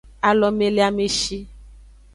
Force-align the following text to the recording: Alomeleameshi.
Alomeleameshi. 0.29 1.37